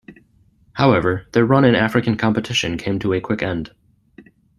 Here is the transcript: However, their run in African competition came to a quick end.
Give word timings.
However, 0.73 1.27
their 1.31 1.45
run 1.45 1.63
in 1.63 1.75
African 1.75 2.17
competition 2.17 2.75
came 2.79 2.97
to 2.97 3.13
a 3.13 3.21
quick 3.21 3.43
end. 3.43 3.71